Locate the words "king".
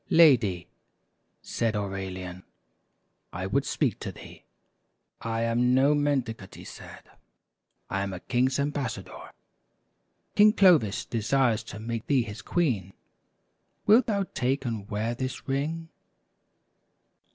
10.33-10.53